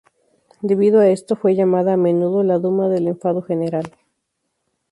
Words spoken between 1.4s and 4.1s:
llamada a menudo "la Duma del enfado general".